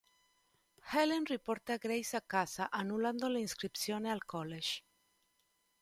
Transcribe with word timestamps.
Helen 0.93 1.27
riporta 1.27 1.77
Grace 1.77 2.15
a 2.17 2.21
casa, 2.25 2.71
annullando 2.71 3.27
l'iscrizione 3.27 4.09
al 4.09 4.25
college. 4.25 4.81